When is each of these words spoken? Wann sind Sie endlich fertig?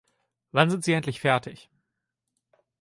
Wann 0.51 0.71
sind 0.71 0.83
Sie 0.83 0.93
endlich 0.93 1.21
fertig? 1.21 1.69